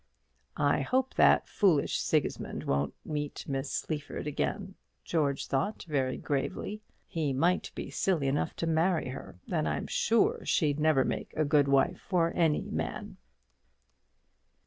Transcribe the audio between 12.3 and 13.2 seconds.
any man."